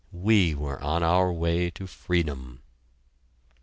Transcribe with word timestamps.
We 0.11 0.55
were 0.55 0.79
on 0.81 1.03
our 1.03 1.31
way 1.31 1.69
to 1.69 1.85
freedom! 1.85 2.63